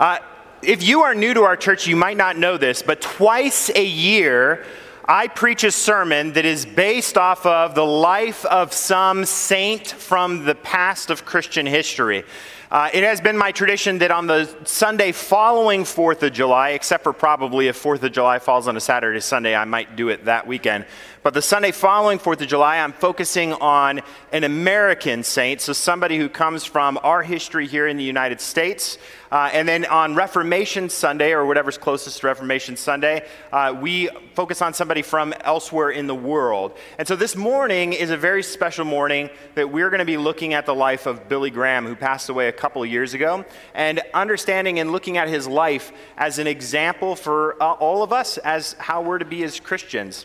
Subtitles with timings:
[0.00, 0.18] Uh,
[0.62, 3.84] if you are new to our church, you might not know this, but twice a
[3.84, 4.64] year,
[5.04, 10.46] I preach a sermon that is based off of the life of some saint from
[10.46, 12.24] the past of Christian history.
[12.70, 17.02] Uh, it has been my tradition that on the Sunday following 4th of July, except
[17.02, 20.24] for probably if 4th of July falls on a Saturday, Sunday, I might do it
[20.24, 20.86] that weekend.
[21.22, 24.00] But the Sunday following 4th of July, I'm focusing on
[24.32, 28.96] an American saint, so somebody who comes from our history here in the United States.
[29.30, 34.62] Uh, and then on Reformation Sunday, or whatever's closest to Reformation Sunday, uh, we focus
[34.62, 36.74] on somebody from elsewhere in the world.
[36.96, 40.54] And so this morning is a very special morning that we're going to be looking
[40.54, 43.44] at the life of Billy Graham, who passed away a couple of years ago,
[43.74, 48.38] and understanding and looking at his life as an example for uh, all of us
[48.38, 50.24] as how we're to be as Christians.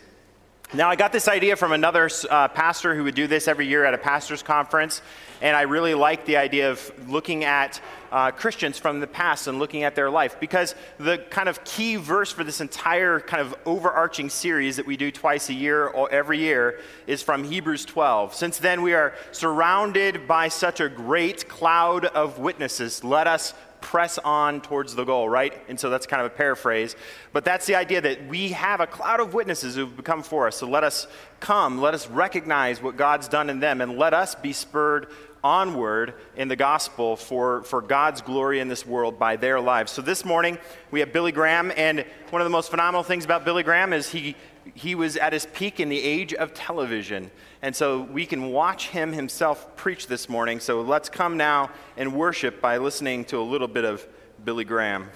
[0.74, 3.84] Now, I got this idea from another uh, pastor who would do this every year
[3.84, 5.00] at a pastor's conference,
[5.40, 7.80] and I really like the idea of looking at
[8.10, 11.94] uh, Christians from the past and looking at their life because the kind of key
[11.96, 16.10] verse for this entire kind of overarching series that we do twice a year or
[16.10, 18.34] every year is from Hebrews 12.
[18.34, 23.04] Since then, we are surrounded by such a great cloud of witnesses.
[23.04, 25.54] Let us press on towards the goal, right?
[25.68, 26.96] And so that's kind of a paraphrase.
[27.32, 30.56] But that's the idea that we have a cloud of witnesses who've become for us.
[30.56, 31.06] So let us
[31.40, 35.08] come, let us recognize what God's done in them, and let us be spurred
[35.44, 39.92] onward in the gospel for, for God's glory in this world by their lives.
[39.92, 40.58] So this morning,
[40.90, 44.10] we have Billy Graham, and one of the most phenomenal things about Billy Graham is
[44.10, 44.34] he,
[44.74, 47.30] he was at his peak in the age of television.
[47.62, 50.60] And so we can watch him himself preach this morning.
[50.60, 54.06] So let's come now and worship by listening to a little bit of
[54.44, 55.08] Billy Graham.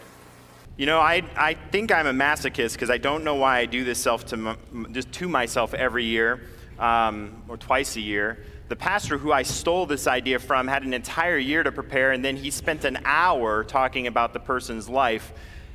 [0.77, 3.85] You know, I, I think I'm a masochist because I don't know why I do
[3.85, 4.57] this self to
[4.93, 6.41] just to myself every year
[6.79, 8.45] um, or twice a year.
[8.69, 12.25] The pastor who I stole this idea from had an entire year to prepare, and
[12.25, 15.33] then he spent an hour talking about the person's life.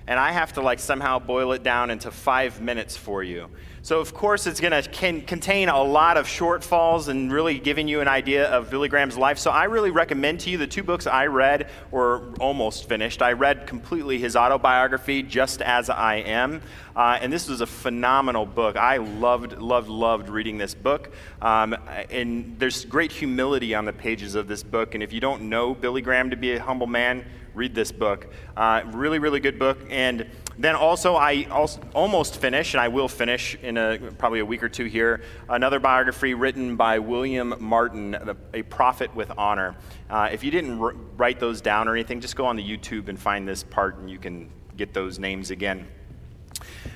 [0.08, 3.50] And I have to like somehow boil it down into five minutes for you.
[3.82, 8.02] So, of course, it's going to contain a lot of shortfalls and really giving you
[8.02, 9.38] an idea of Billy Graham's life.
[9.38, 13.22] So, I really recommend to you the two books I read or almost finished.
[13.22, 16.62] I read completely his autobiography, Just As I Am.
[16.96, 18.76] Uh, and this was a phenomenal book.
[18.76, 21.12] I loved, loved, loved reading this book.
[21.42, 21.76] Um,
[22.10, 24.96] and there's great humility on the pages of this book.
[24.96, 27.24] And if you don't know Billy Graham to be a humble man,
[27.56, 28.28] read this book.
[28.56, 29.80] Uh, really, really good book.
[29.90, 30.28] And
[30.58, 34.64] then also, I also almost finished, and I will finish in a, probably a week
[34.64, 38.18] or two here, another biography written by William Martin,
[38.54, 39.76] A Prophet with Honor.
[40.10, 43.10] Uh, if you didn't r- write those down or anything, just go on the YouTube
[43.10, 45.88] and find this part, and you can get those names again.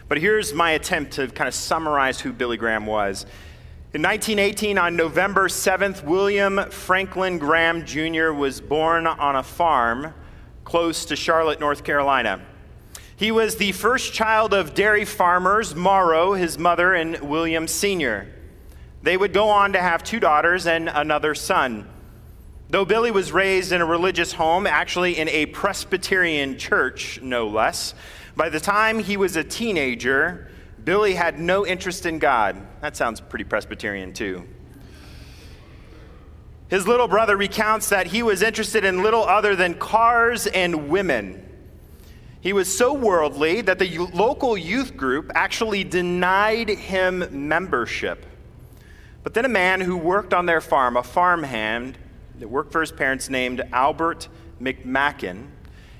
[0.07, 3.25] But here's my attempt to kind of summarize who Billy Graham was.
[3.91, 8.31] In 1918, on November 7th, William Franklin Graham Jr.
[8.31, 10.13] was born on a farm
[10.69, 12.39] close to Charlotte, North Carolina.
[13.15, 18.27] He was the first child of dairy farmers, Morrow, his mother, and William Sr.
[19.01, 21.89] They would go on to have two daughters and another son.
[22.69, 27.95] Though Billy was raised in a religious home, actually in a Presbyterian church, no less,
[28.35, 30.51] by the time he was a teenager,
[30.83, 32.55] Billy had no interest in God.
[32.81, 34.47] That sounds pretty Presbyterian, too.
[36.69, 41.45] His little brother recounts that he was interested in little other than cars and women.
[42.41, 48.25] He was so worldly that the local youth group actually denied him membership.
[49.23, 51.97] But then a man who worked on their farm, a farmhand
[52.37, 54.29] that worked for his parents named Albert
[54.61, 55.47] McMakin,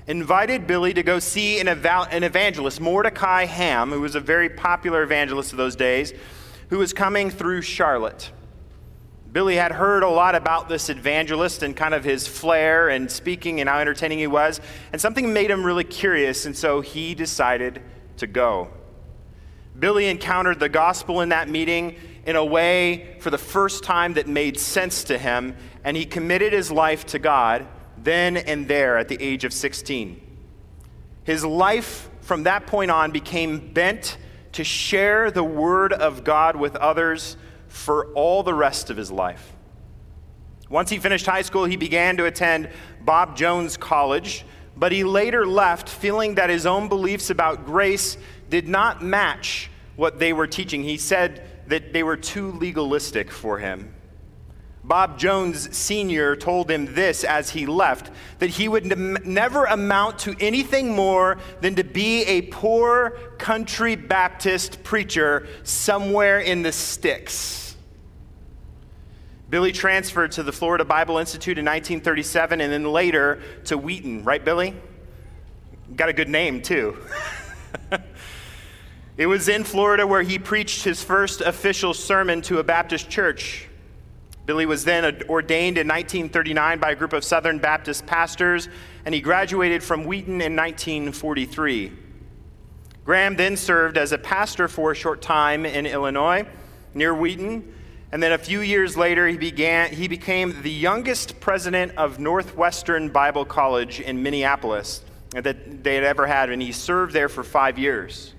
[0.06, 5.02] invited Billy to go see an, an evangelist, Mordecai Ham, who was a very popular
[5.02, 6.14] evangelist of those days,
[6.68, 8.30] who was coming through Charlotte.
[9.32, 13.60] Billy had heard a lot about this evangelist and kind of his flair and speaking
[13.60, 14.60] and how entertaining he was,
[14.92, 17.80] and something made him really curious, and so he decided
[18.16, 18.68] to go.
[19.78, 21.94] Billy encountered the gospel in that meeting
[22.26, 26.52] in a way for the first time that made sense to him, and he committed
[26.52, 27.66] his life to God
[28.02, 30.20] then and there at the age of 16.
[31.24, 34.16] His life from that point on became bent
[34.52, 37.36] to share the word of God with others
[37.70, 39.52] for all the rest of his life.
[40.68, 42.68] Once he finished high school, he began to attend
[43.00, 44.44] Bob Jones College,
[44.76, 48.18] but he later left feeling that his own beliefs about grace
[48.48, 50.82] did not match what they were teaching.
[50.82, 53.94] He said that they were too legalistic for him.
[54.82, 56.36] Bob Jones Sr.
[56.36, 61.38] told him this as he left that he would ne- never amount to anything more
[61.60, 67.76] than to be a poor country Baptist preacher somewhere in the sticks.
[69.50, 74.44] Billy transferred to the Florida Bible Institute in 1937 and then later to Wheaton, right,
[74.44, 74.74] Billy?
[75.96, 76.96] got a good name, too.
[79.16, 83.66] it was in Florida where he preached his first official sermon to a Baptist church.
[84.50, 88.68] Billy was then ordained in 1939 by a group of Southern Baptist pastors,
[89.04, 91.92] and he graduated from Wheaton in 1943.
[93.04, 96.48] Graham then served as a pastor for a short time in Illinois,
[96.94, 97.72] near Wheaton,
[98.10, 103.08] and then a few years later, he, began, he became the youngest president of Northwestern
[103.08, 107.78] Bible College in Minneapolis that they had ever had, and he served there for five
[107.78, 108.34] years.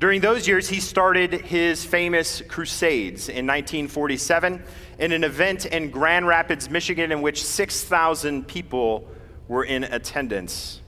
[0.00, 4.62] During those years, he started his famous Crusades in 1947
[5.00, 9.08] in an event in Grand Rapids, Michigan, in which 6,000 people
[9.48, 10.80] were in attendance.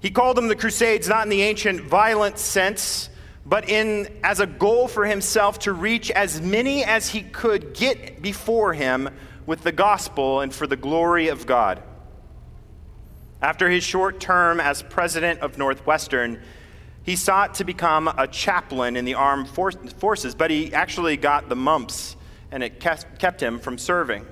[0.00, 3.08] He called them the Crusades not in the ancient violent sense,
[3.46, 8.20] but in as a goal for himself to reach as many as he could get
[8.20, 9.08] before him
[9.46, 11.82] with the gospel and for the glory of God.
[13.40, 16.42] After his short term as president of Northwestern,
[17.02, 21.56] he sought to become a chaplain in the armed forces, but he actually got the
[21.56, 22.16] mumps
[22.54, 24.24] and it kept him from serving.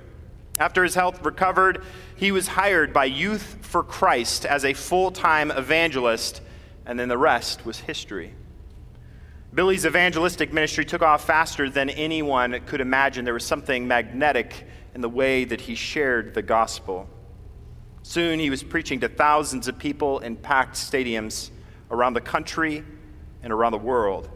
[0.56, 1.82] After his health recovered,
[2.14, 6.40] he was hired by Youth for Christ as a full time evangelist,
[6.86, 8.32] and then the rest was history.
[9.52, 13.24] Billy's evangelistic ministry took off faster than anyone could imagine.
[13.24, 17.08] There was something magnetic in the way that he shared the gospel.
[18.04, 21.50] Soon he was preaching to thousands of people in packed stadiums
[21.90, 22.84] around the country
[23.42, 24.30] and around the world.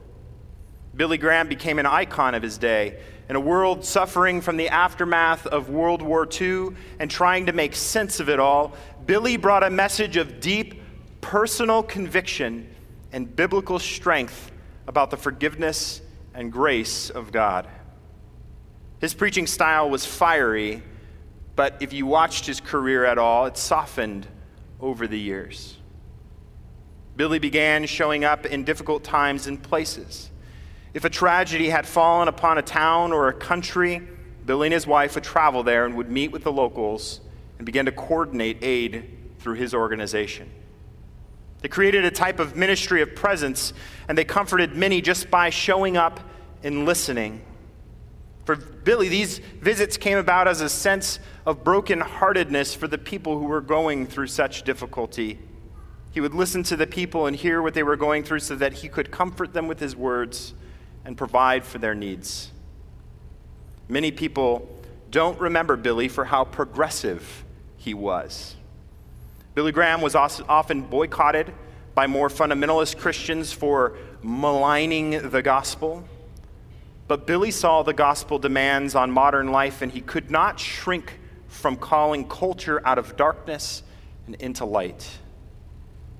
[0.96, 2.98] Billy Graham became an icon of his day.
[3.28, 6.68] In a world suffering from the aftermath of World War II
[7.00, 8.74] and trying to make sense of it all,
[9.04, 10.80] Billy brought a message of deep
[11.20, 12.72] personal conviction
[13.12, 14.52] and biblical strength
[14.86, 16.02] about the forgiveness
[16.34, 17.66] and grace of God.
[19.00, 20.82] His preaching style was fiery,
[21.56, 24.28] but if you watched his career at all, it softened
[24.80, 25.76] over the years.
[27.16, 30.30] Billy began showing up in difficult times and places.
[30.96, 34.00] If a tragedy had fallen upon a town or a country,
[34.46, 37.20] Billy and his wife would travel there and would meet with the locals
[37.58, 39.06] and begin to coordinate aid
[39.38, 40.50] through his organization.
[41.60, 43.74] They created a type of ministry of presence,
[44.08, 46.18] and they comforted many just by showing up
[46.62, 47.42] and listening.
[48.46, 53.44] For Billy, these visits came about as a sense of brokenheartedness for the people who
[53.44, 55.40] were going through such difficulty.
[56.12, 58.72] He would listen to the people and hear what they were going through so that
[58.72, 60.54] he could comfort them with his words
[61.06, 62.50] and provide for their needs.
[63.88, 64.68] Many people
[65.12, 67.44] don't remember Billy for how progressive
[67.76, 68.56] he was.
[69.54, 71.54] Billy Graham was often boycotted
[71.94, 76.06] by more fundamentalist Christians for maligning the gospel.
[77.06, 81.76] But Billy saw the gospel demands on modern life, and he could not shrink from
[81.76, 83.84] calling culture out of darkness
[84.26, 85.08] and into light.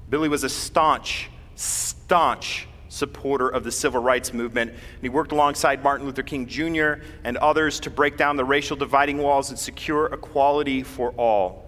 [0.09, 4.71] Billy was a staunch, staunch supporter of the civil rights movement.
[4.71, 7.05] And he worked alongside Martin Luther King Jr.
[7.25, 11.65] and others to break down the racial dividing walls and secure equality for all.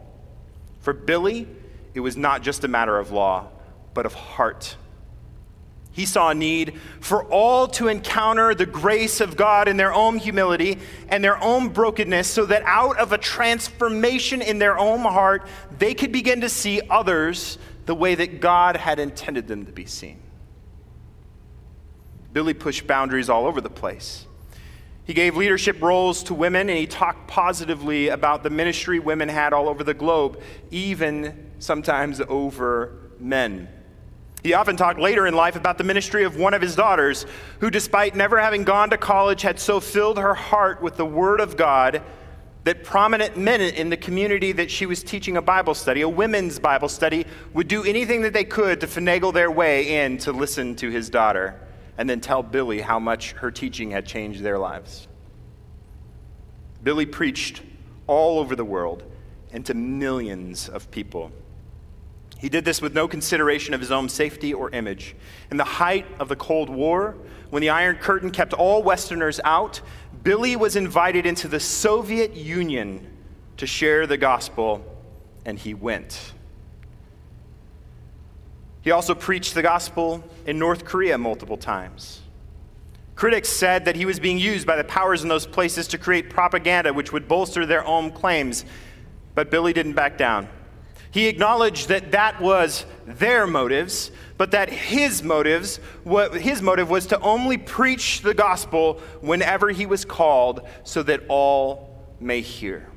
[0.80, 1.46] For Billy,
[1.94, 3.48] it was not just a matter of law,
[3.92, 4.76] but of heart.
[5.92, 10.18] He saw a need for all to encounter the grace of God in their own
[10.18, 10.78] humility
[11.08, 15.46] and their own brokenness, so that out of a transformation in their own heart,
[15.76, 19.86] they could begin to see others the way that God had intended them to be
[19.86, 20.20] seen.
[22.32, 24.26] Billy pushed boundaries all over the place.
[25.08, 29.54] He gave leadership roles to women and he talked positively about the ministry women had
[29.54, 30.38] all over the globe,
[30.70, 33.68] even sometimes over men.
[34.42, 37.24] He often talked later in life about the ministry of one of his daughters,
[37.60, 41.40] who, despite never having gone to college, had so filled her heart with the Word
[41.40, 42.02] of God
[42.64, 46.58] that prominent men in the community that she was teaching a Bible study, a women's
[46.58, 50.76] Bible study, would do anything that they could to finagle their way in to listen
[50.76, 51.58] to his daughter
[51.98, 55.08] and then tell Billy how much her teaching had changed their lives.
[56.82, 57.60] Billy preached
[58.06, 59.02] all over the world
[59.52, 61.32] and to millions of people.
[62.38, 65.16] He did this with no consideration of his own safety or image.
[65.50, 67.16] In the height of the Cold War,
[67.50, 69.80] when the Iron Curtain kept all Westerners out,
[70.22, 73.12] Billy was invited into the Soviet Union
[73.56, 74.84] to share the gospel,
[75.44, 76.34] and he went.
[78.88, 82.22] He also preached the gospel in North Korea multiple times.
[83.16, 86.30] Critics said that he was being used by the powers in those places to create
[86.30, 88.64] propaganda which would bolster their own claims,
[89.34, 90.48] but Billy didn't back down.
[91.10, 95.80] He acknowledged that that was their motives, but that his motives,
[96.32, 101.94] his motive was to only preach the gospel whenever he was called so that all
[102.20, 102.88] may hear.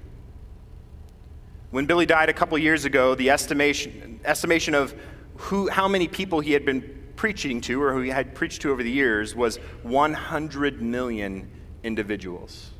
[1.72, 4.96] When Billy died a couple years ago, the estimation, estimation of
[5.42, 8.72] who, how many people he had been preaching to or who he had preached to
[8.72, 11.50] over the years was 100 million
[11.84, 12.72] individuals.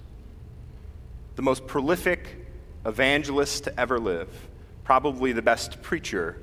[1.36, 2.38] The most prolific
[2.86, 4.30] evangelist to ever live,
[4.84, 6.42] probably the best preacher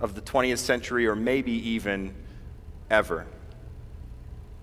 [0.00, 2.14] of the 20th century or maybe even
[2.90, 3.26] ever.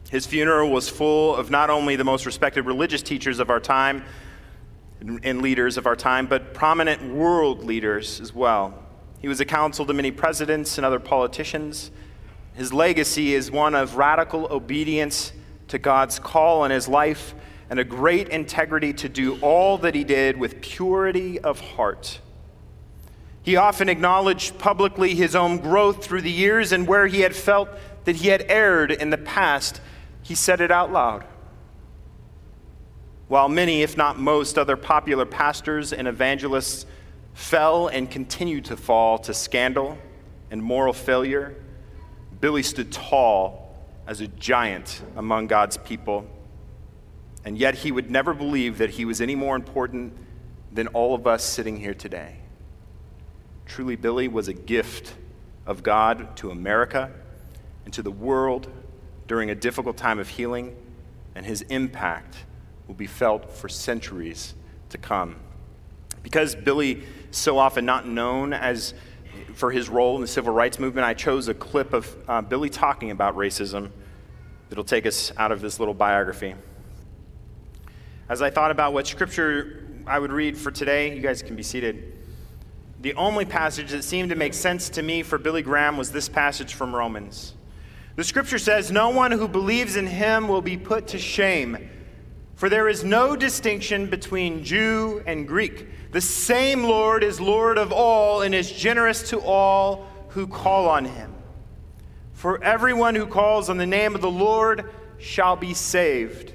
[0.09, 4.03] His funeral was full of not only the most respected religious teachers of our time
[5.23, 8.86] and leaders of our time, but prominent world leaders as well.
[9.19, 11.91] He was a counsel to many presidents and other politicians.
[12.53, 15.33] His legacy is one of radical obedience
[15.69, 17.33] to God's call on his life
[17.69, 22.19] and a great integrity to do all that he did with purity of heart.
[23.41, 27.69] He often acknowledged publicly his own growth through the years and where he had felt
[28.05, 29.81] that he had erred in the past,
[30.21, 31.25] he said it out loud.
[33.27, 36.85] While many, if not most, other popular pastors and evangelists
[37.37, 39.95] fell and continued to fall to scandal
[40.49, 41.55] and moral failure,
[42.41, 43.77] Billy stood tall
[44.07, 46.25] as a giant among God's people.
[47.45, 50.17] And yet he would never believe that he was any more important
[50.73, 52.37] than all of us sitting here today.
[53.67, 55.13] Truly, Billy was a gift
[55.67, 57.11] of God to America
[57.85, 58.67] and to the world
[59.27, 60.75] during a difficult time of healing,
[61.35, 62.35] and his impact
[62.87, 64.55] will be felt for centuries
[64.89, 65.35] to come.
[66.27, 68.93] Because Billy so often not known as
[69.53, 72.69] for his role in the civil rights movement, I chose a clip of uh, Billy
[72.69, 73.91] talking about racism
[74.67, 76.53] that'll take us out of this little biography.
[78.27, 81.63] As I thought about what scripture I would read for today, you guys can be
[81.63, 82.17] seated.
[82.99, 86.27] The only passage that seemed to make sense to me for Billy Graham was this
[86.27, 87.53] passage from Romans.
[88.17, 91.89] The scripture says, No one who believes in him will be put to shame,
[92.55, 97.91] for there is no distinction between Jew and Greek the same Lord is Lord of
[97.91, 101.33] all and is generous to all who call on him.
[102.33, 106.53] For everyone who calls on the name of the Lord shall be saved.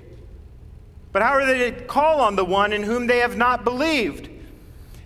[1.11, 4.31] But how are they to call on the one in whom they have not believed?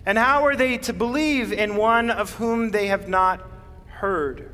[0.05, 3.45] And how are they to believe in one of whom they have not
[3.87, 4.51] heard?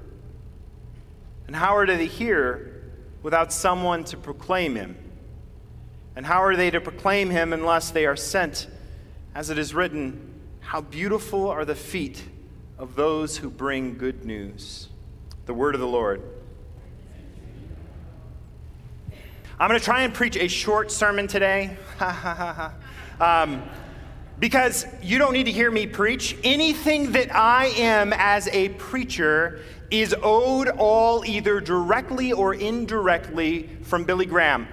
[1.45, 2.81] And how are they to hear
[3.21, 4.97] without someone to proclaim him?
[6.15, 8.67] And how are they to proclaim him unless they are sent?
[9.35, 12.23] As it is written, How beautiful are the feet
[12.77, 14.89] of those who bring good news.
[15.47, 16.21] The word of the Lord.
[19.59, 21.77] I'm going to try and preach a short sermon today.
[23.19, 23.63] um,
[24.37, 26.35] because you don't need to hear me preach.
[26.43, 34.03] Anything that I am as a preacher is owed all either directly or indirectly from
[34.03, 34.67] Billy Graham.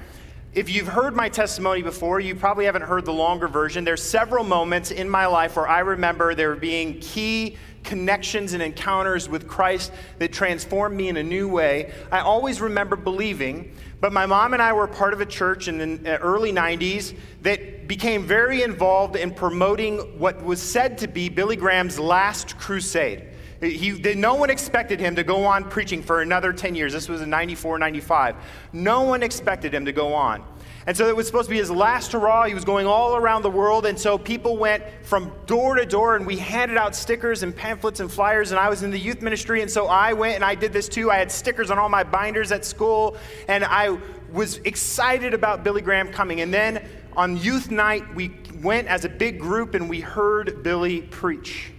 [0.52, 3.84] If you've heard my testimony before, you probably haven't heard the longer version.
[3.84, 9.28] There's several moments in my life where I remember there being key connections and encounters
[9.28, 11.92] with Christ that transformed me in a new way.
[12.10, 16.02] I always remember believing, but my mom and I were part of a church in
[16.02, 21.28] the uh, early 90s that became very involved in promoting what was said to be
[21.28, 23.29] Billy Graham's last crusade.
[23.60, 26.94] He, no one expected him to go on preaching for another 10 years.
[26.94, 28.36] This was in 94, 95.
[28.72, 30.42] No one expected him to go on.
[30.86, 32.46] And so it was supposed to be his last hurrah.
[32.46, 33.84] He was going all around the world.
[33.84, 38.00] And so people went from door to door and we handed out stickers and pamphlets
[38.00, 38.50] and flyers.
[38.50, 39.60] And I was in the youth ministry.
[39.60, 41.10] And so I went and I did this too.
[41.10, 43.18] I had stickers on all my binders at school.
[43.46, 43.98] And I
[44.32, 46.40] was excited about Billy Graham coming.
[46.40, 51.02] And then on youth night, we went as a big group and we heard Billy
[51.02, 51.72] preach.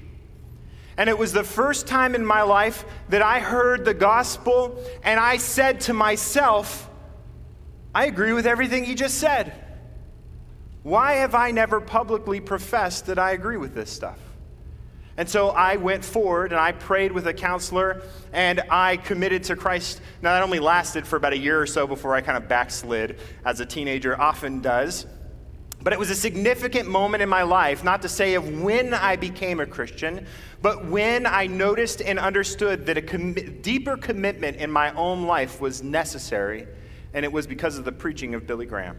[0.97, 5.19] And it was the first time in my life that I heard the gospel and
[5.19, 6.89] I said to myself,
[7.93, 9.53] I agree with everything he just said.
[10.83, 14.19] Why have I never publicly professed that I agree with this stuff?
[15.17, 18.01] And so I went forward and I prayed with a counselor
[18.33, 20.01] and I committed to Christ.
[20.21, 23.19] Now, that only lasted for about a year or so before I kind of backslid,
[23.45, 25.05] as a teenager often does.
[25.83, 29.15] But it was a significant moment in my life, not to say of when I
[29.15, 30.25] became a Christian,
[30.61, 35.59] but when I noticed and understood that a com- deeper commitment in my own life
[35.59, 36.67] was necessary,
[37.13, 38.97] and it was because of the preaching of Billy Graham.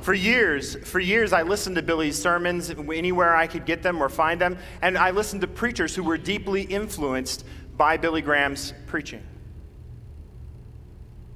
[0.00, 4.08] For years, for years, I listened to Billy's sermons anywhere I could get them or
[4.08, 7.44] find them, and I listened to preachers who were deeply influenced
[7.76, 9.22] by Billy Graham's preaching.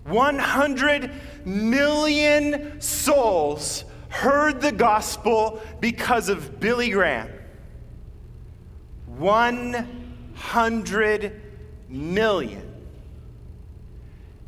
[0.05, 1.11] 100
[1.45, 7.29] million souls heard the gospel because of Billy Graham.
[9.07, 11.41] 100
[11.89, 12.71] million.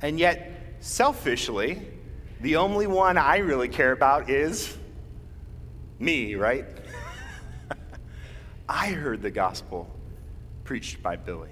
[0.02, 1.80] And yet, selfishly,
[2.40, 4.76] the only one I really care about is
[5.98, 6.66] me, right?
[8.68, 9.88] I heard the gospel
[10.64, 11.48] preached by Billy.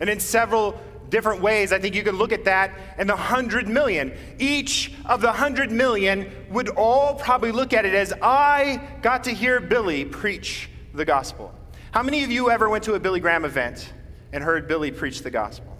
[0.00, 0.76] And in several
[1.08, 4.12] different ways, I think you could look at that and the hundred million.
[4.38, 9.30] Each of the hundred million would all probably look at it as I got to
[9.32, 11.52] hear Billy preach the gospel.
[11.92, 13.92] How many of you ever went to a Billy Graham event
[14.32, 15.76] and heard Billy preach the gospel?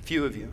[0.00, 0.52] A few of you.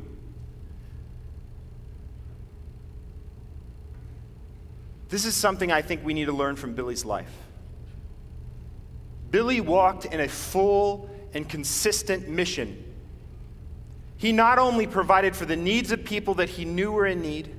[5.10, 7.34] This is something I think we need to learn from Billy's life.
[9.32, 12.84] Billy walked in a full and consistent mission.
[14.20, 17.56] He not only provided for the needs of people that he knew were in need,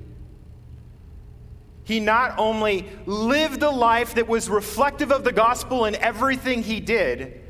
[1.83, 6.79] he not only lived a life that was reflective of the gospel in everything he
[6.79, 7.41] did,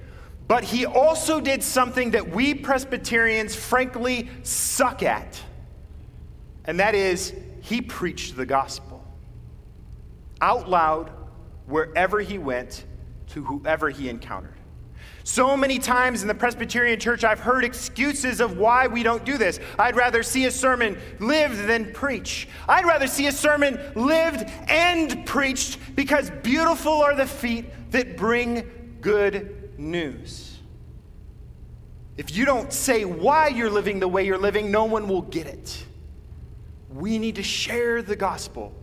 [0.48, 5.42] but he also did something that we Presbyterians frankly suck at.
[6.64, 9.06] And that is, he preached the gospel
[10.40, 11.12] out loud
[11.66, 12.86] wherever he went
[13.28, 14.61] to whoever he encountered.
[15.32, 19.38] So many times in the Presbyterian church, I've heard excuses of why we don't do
[19.38, 19.62] this.
[19.80, 22.50] I'd rather see a sermon lived than preach.
[22.68, 28.98] I'd rather see a sermon lived and preached because beautiful are the feet that bring
[29.00, 30.60] good news.
[32.18, 35.48] If you don't say why you're living the way you're living, no one will get
[35.48, 35.86] it.
[36.90, 38.74] We need to share the gospel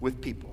[0.00, 0.49] with people.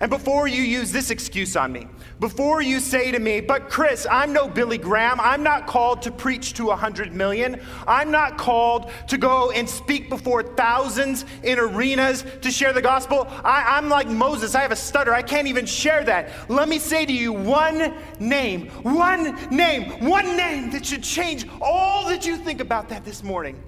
[0.00, 1.88] And before you use this excuse on me,
[2.20, 5.18] before you say to me, but Chris, I'm no Billy Graham.
[5.20, 7.60] I'm not called to preach to a hundred million.
[7.86, 13.26] I'm not called to go and speak before thousands in arenas to share the gospel.
[13.44, 14.54] I, am like Moses.
[14.54, 15.12] I have a stutter.
[15.12, 16.30] I can't even share that.
[16.48, 22.08] Let me say to you one name, one name, one name that should change all
[22.08, 23.60] that you think about that this morning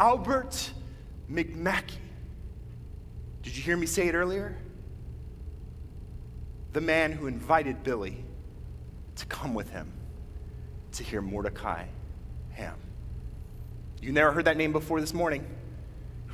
[0.00, 0.72] Albert
[1.30, 1.98] McMackey.
[3.42, 4.56] Did you hear me say it earlier?
[6.76, 8.22] The man who invited Billy
[9.14, 9.90] to come with him
[10.92, 11.86] to hear Mordecai
[12.50, 12.76] Ham.
[14.02, 15.46] You never heard that name before this morning.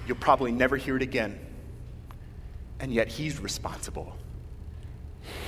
[0.05, 1.38] You'll probably never hear it again.
[2.81, 4.17] And yet he's responsible.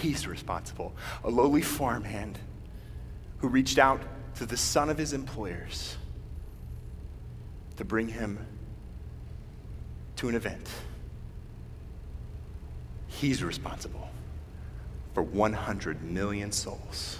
[0.00, 0.94] He's responsible.
[1.24, 2.38] A lowly farmhand
[3.38, 4.00] who reached out
[4.36, 5.96] to the son of his employers
[7.78, 8.46] to bring him
[10.14, 10.68] to an event.
[13.08, 14.08] He's responsible
[15.14, 17.18] for 100 million souls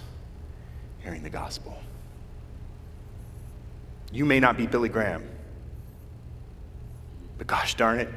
[1.01, 1.77] hearing the gospel.
[4.11, 5.23] You may not be Billy Graham,
[7.37, 8.09] but gosh darn it,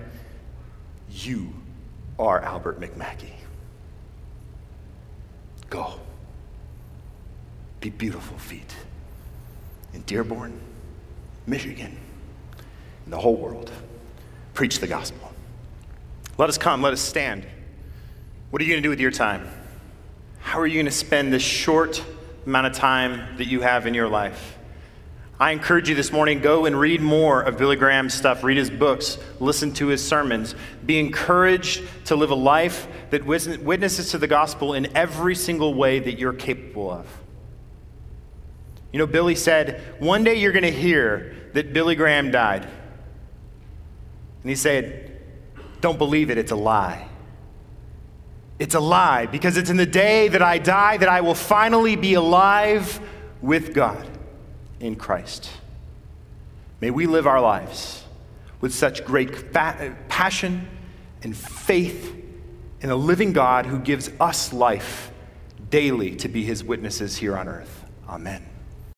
[1.10, 1.52] you
[2.18, 3.32] are Albert McMackey.
[5.70, 6.00] Go.
[7.80, 8.74] Be beautiful feet
[9.94, 10.58] in Dearborn,
[11.46, 11.96] Michigan,
[13.04, 13.70] in the whole world.
[14.54, 15.32] Preach the gospel.
[16.36, 17.46] Let us come, let us stand.
[18.50, 19.48] What are you going to do with your time?
[20.48, 22.02] How are you going to spend this short
[22.46, 24.56] amount of time that you have in your life?
[25.38, 28.70] I encourage you this morning go and read more of Billy Graham's stuff, read his
[28.70, 30.54] books, listen to his sermons.
[30.86, 35.98] Be encouraged to live a life that witnesses to the gospel in every single way
[35.98, 37.06] that you're capable of.
[38.90, 42.62] You know, Billy said, One day you're going to hear that Billy Graham died.
[42.62, 45.20] And he said,
[45.82, 47.07] Don't believe it, it's a lie.
[48.58, 51.96] It's a lie because it's in the day that I die that I will finally
[51.96, 53.00] be alive
[53.40, 54.06] with God
[54.80, 55.50] in Christ.
[56.80, 58.04] May we live our lives
[58.60, 60.68] with such great passion
[61.22, 62.14] and faith
[62.80, 65.10] in a living God who gives us life
[65.70, 67.84] daily to be his witnesses here on earth.
[68.08, 68.47] Amen.